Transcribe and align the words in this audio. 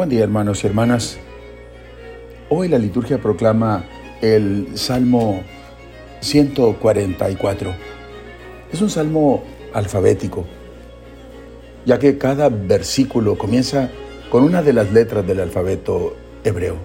Buen 0.00 0.08
día 0.08 0.24
hermanos 0.24 0.64
y 0.64 0.66
hermanas. 0.66 1.18
Hoy 2.48 2.68
la 2.68 2.78
liturgia 2.78 3.20
proclama 3.20 3.84
el 4.22 4.68
Salmo 4.72 5.42
144. 6.20 7.74
Es 8.72 8.80
un 8.80 8.88
salmo 8.88 9.44
alfabético, 9.74 10.46
ya 11.84 11.98
que 11.98 12.16
cada 12.16 12.48
versículo 12.48 13.36
comienza 13.36 13.90
con 14.30 14.42
una 14.42 14.62
de 14.62 14.72
las 14.72 14.90
letras 14.90 15.26
del 15.26 15.40
alfabeto 15.40 16.16
hebreo. 16.44 16.76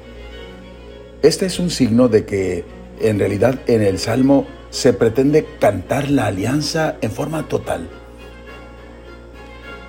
Este 1.21 1.45
es 1.45 1.57
un 1.57 1.69
signo 1.69 2.09
de 2.09 2.25
que 2.25 2.65
en 2.99 3.17
realidad 3.17 3.61
en 3.67 3.81
el 3.81 3.97
salmo 3.97 4.45
se 4.71 4.91
pretende 4.91 5.45
cantar 5.57 6.09
la 6.09 6.25
alianza 6.25 6.97
en 6.99 7.11
forma 7.11 7.47
total. 7.47 7.87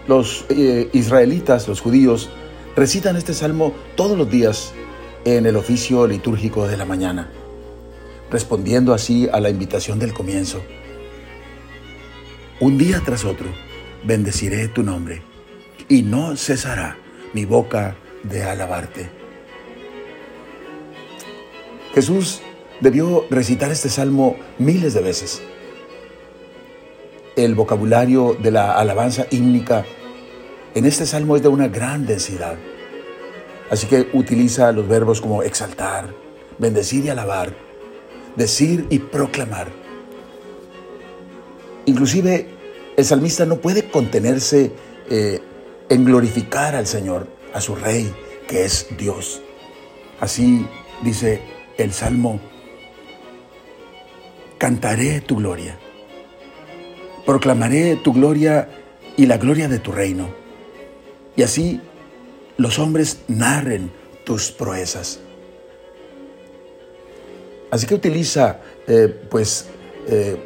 Los 0.07 0.45
eh, 0.49 0.88
israelitas, 0.93 1.66
los 1.66 1.80
judíos, 1.80 2.30
recitan 2.77 3.16
este 3.16 3.33
salmo 3.33 3.73
todos 3.97 4.16
los 4.19 4.30
días 4.30 4.73
en 5.25 5.47
el 5.47 5.57
oficio 5.57 6.07
litúrgico 6.07 6.69
de 6.69 6.77
la 6.77 6.85
mañana, 6.85 7.30
respondiendo 8.30 8.93
así 8.93 9.29
a 9.33 9.41
la 9.41 9.49
invitación 9.49 9.99
del 9.99 10.12
comienzo. 10.12 10.62
Un 12.61 12.77
día 12.77 13.02
tras 13.05 13.25
otro 13.25 13.49
bendeciré 14.05 14.69
tu 14.69 14.83
nombre 14.83 15.23
y 15.89 16.02
no 16.02 16.37
cesará 16.37 16.99
mi 17.33 17.47
boca 17.47 17.97
de 18.23 18.45
alabarte. 18.45 19.09
Jesús 21.95 22.43
debió 22.80 23.24
recitar 23.30 23.73
este 23.73 23.88
salmo 23.88 24.37
miles 24.59 24.93
de 24.93 25.01
veces. 25.01 25.43
El 27.37 27.54
vocabulario 27.54 28.35
de 28.35 28.51
la 28.51 28.73
alabanza 28.73 29.27
hímnica 29.30 29.87
en 30.77 30.85
este 30.85 31.07
salmo 31.07 31.37
es 31.37 31.43
de 31.43 31.49
una 31.49 31.69
gran 31.69 32.05
densidad. 32.05 32.55
Así 33.71 33.87
que 33.87 34.10
utiliza 34.13 34.71
los 34.73 34.87
verbos 34.87 35.23
como 35.23 35.43
exaltar, 35.43 36.15
bendecir 36.59 37.07
y 37.07 37.09
alabar, 37.09 37.55
decir 38.37 38.87
y 38.91 38.99
proclamar. 38.99 39.69
Inclusive 41.87 42.49
el 42.95 43.04
salmista 43.07 43.47
no 43.47 43.57
puede 43.57 43.88
contenerse 43.88 44.71
eh, 45.09 45.41
en 45.88 46.04
glorificar 46.04 46.74
al 46.74 46.87
Señor, 46.87 47.27
a 47.54 47.63
su 47.63 47.74
Rey, 47.74 48.15
que 48.47 48.66
es 48.66 48.88
Dios. 48.99 49.41
Así 50.21 50.66
dice 51.02 51.41
el 51.79 51.95
Salmo, 51.95 52.38
cantaré 54.59 55.23
tu 55.23 55.37
gloria, 55.37 55.79
proclamaré 57.24 57.97
tu 57.97 58.13
gloria 58.13 58.69
y 59.16 59.24
la 59.24 59.38
gloria 59.38 59.69
de 59.69 59.79
tu 59.79 59.91
reino 59.91 60.46
y 61.37 61.42
así 61.42 61.80
los 62.56 62.79
hombres 62.79 63.18
narren 63.29 63.92
tus 64.25 64.50
proezas. 64.50 65.20
Así 67.70 67.87
que 67.87 67.94
utiliza, 67.94 68.60
eh, 68.87 69.09
pues, 69.31 69.66
eh, 70.09 70.37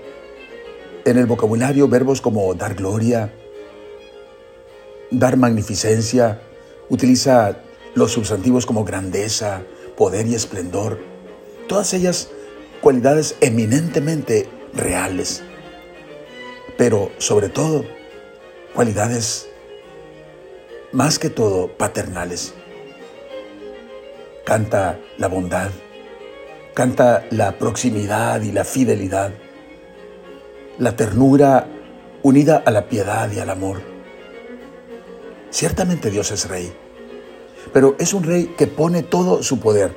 en 1.04 1.16
el 1.16 1.26
vocabulario 1.26 1.88
verbos 1.88 2.20
como 2.20 2.54
dar 2.54 2.74
gloria, 2.74 3.32
dar 5.10 5.36
magnificencia, 5.36 6.40
utiliza 6.88 7.58
los 7.94 8.12
sustantivos 8.12 8.66
como 8.66 8.84
grandeza, 8.84 9.62
poder 9.96 10.26
y 10.26 10.34
esplendor, 10.34 10.98
todas 11.68 11.94
ellas 11.94 12.30
cualidades 12.80 13.36
eminentemente 13.40 14.48
reales, 14.72 15.42
pero 16.76 17.10
sobre 17.18 17.48
todo 17.48 17.84
cualidades 18.74 19.49
más 20.92 21.18
que 21.18 21.30
todo 21.30 21.68
paternales. 21.68 22.54
Canta 24.44 24.98
la 25.18 25.28
bondad, 25.28 25.70
canta 26.74 27.26
la 27.30 27.58
proximidad 27.58 28.42
y 28.42 28.50
la 28.50 28.64
fidelidad, 28.64 29.32
la 30.78 30.96
ternura 30.96 31.68
unida 32.22 32.62
a 32.64 32.70
la 32.70 32.88
piedad 32.88 33.30
y 33.30 33.38
al 33.38 33.50
amor. 33.50 33.82
Ciertamente 35.50 36.10
Dios 36.10 36.32
es 36.32 36.48
rey, 36.48 36.72
pero 37.72 37.94
es 37.98 38.12
un 38.12 38.24
rey 38.24 38.54
que 38.58 38.66
pone 38.66 39.02
todo 39.02 39.42
su 39.42 39.60
poder 39.60 39.96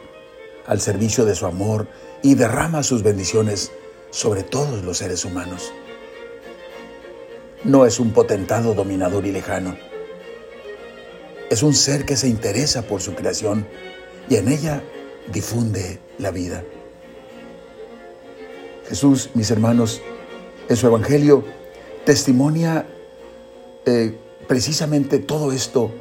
al 0.67 0.79
servicio 0.79 1.25
de 1.25 1.35
su 1.35 1.45
amor 1.45 1.87
y 2.21 2.35
derrama 2.35 2.83
sus 2.83 3.01
bendiciones 3.01 3.71
sobre 4.11 4.43
todos 4.43 4.83
los 4.83 4.97
seres 4.97 5.25
humanos. 5.25 5.73
No 7.63 7.85
es 7.85 7.99
un 7.99 8.11
potentado 8.11 8.73
dominador 8.73 9.25
y 9.25 9.31
lejano 9.31 9.75
es 11.53 11.61
un 11.61 11.75
ser 11.75 12.03
que 12.05 12.17
se 12.17 12.27
interesa 12.27 12.81
por 12.81 13.01
su 13.01 13.13
creación 13.13 13.67
y 14.27 14.35
en 14.37 14.47
ella 14.47 14.83
difunde 15.31 15.99
la 16.17 16.31
vida. 16.31 16.63
Jesús, 18.89 19.29
mis 19.35 19.51
hermanos, 19.51 20.01
en 20.67 20.75
su 20.75 20.87
Evangelio 20.87 21.45
testimonia 22.05 22.87
eh, 23.85 24.17
precisamente 24.47 25.19
todo 25.19 25.51
esto, 25.51 25.91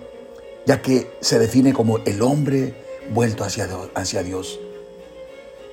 ya 0.65 0.81
que 0.81 1.11
se 1.21 1.39
define 1.39 1.75
como 1.75 1.99
el 1.99 2.23
hombre 2.23 2.75
vuelto 3.11 3.45
hacia, 3.45 3.69
hacia 3.95 4.23
Dios. 4.23 4.59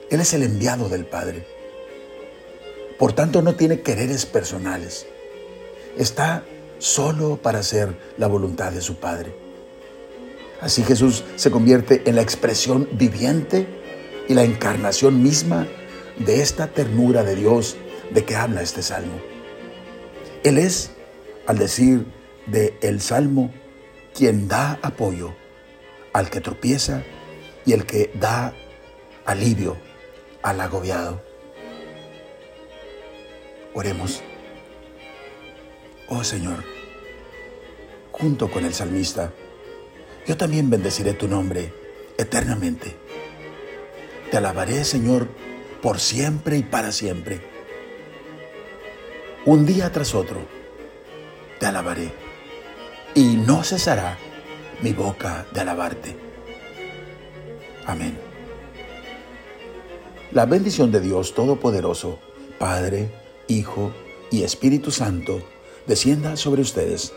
Él 0.10 0.20
es 0.20 0.34
el 0.34 0.44
enviado 0.44 0.90
del 0.90 1.06
Padre. 1.06 1.46
Por 2.98 3.14
tanto, 3.14 3.42
no 3.42 3.56
tiene 3.56 3.82
quereres 3.82 4.26
personales. 4.26 5.06
Está 5.98 6.44
solo 6.80 7.38
para 7.38 7.60
hacer 7.60 7.96
la 8.18 8.28
voluntad 8.28 8.74
de 8.74 8.82
su 8.82 8.98
Padre. 8.98 9.49
Así 10.62 10.84
Jesús 10.84 11.24
se 11.36 11.52
convierte 11.52 12.04
en 12.06 12.16
la 12.16 12.22
expresión 12.22 12.90
viviente 12.92 13.68
y 14.28 14.34
la 14.34 14.44
encarnación 14.44 15.24
misma 15.24 15.68
de 16.18 16.42
esta 16.42 16.68
ternura 16.68 17.24
de 17.24 17.36
Dios 17.36 17.78
de 18.12 18.26
que 18.26 18.36
habla 18.36 18.62
este 18.62 18.84
salmo. 18.84 19.20
Él 20.44 20.58
es, 20.58 20.92
al 21.48 21.58
decir 21.58 22.06
de 22.46 22.78
el 22.82 23.00
salmo, 23.02 23.52
quien 24.14 24.48
da 24.48 24.80
apoyo 24.82 25.34
al 26.14 26.30
que 26.30 26.42
tropieza 26.42 27.04
y 27.66 27.74
el 27.74 27.86
que 27.86 28.12
da 28.16 28.54
alivio 29.26 29.78
al 30.42 30.60
agobiado. 30.60 31.22
Oremos. 33.74 34.22
Oh 36.08 36.24
Señor, 36.24 36.64
junto 38.12 38.50
con 38.50 38.66
el 38.66 38.74
salmista, 38.74 39.32
yo 40.30 40.38
también 40.38 40.70
bendeciré 40.70 41.14
tu 41.14 41.28
nombre 41.28 41.74
eternamente. 42.16 42.96
Te 44.30 44.38
alabaré, 44.38 44.86
Señor, 44.86 45.28
por 45.82 46.00
siempre 46.00 46.56
y 46.56 46.62
para 46.62 46.92
siempre. 46.92 47.42
Un 49.48 49.66
día 49.66 49.92
tras 49.92 50.14
otro, 50.14 50.42
te 51.60 51.66
alabaré, 51.66 52.12
y 53.16 53.38
no 53.38 53.64
cesará 53.64 54.20
mi 54.84 54.94
boca 54.94 55.48
de 55.52 55.62
alabarte. 55.62 56.16
Amén. 57.88 58.16
La 60.32 60.46
bendición 60.46 60.92
de 60.92 61.00
Dios 61.00 61.34
Todopoderoso, 61.34 62.20
Padre, 62.60 63.10
Hijo 63.48 63.92
y 64.30 64.44
Espíritu 64.44 64.92
Santo, 64.92 65.42
descienda 65.88 66.38
sobre 66.38 66.62
ustedes 66.62 67.14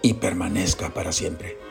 y 0.00 0.14
permanezca 0.14 0.94
para 0.94 1.12
siempre. 1.12 1.65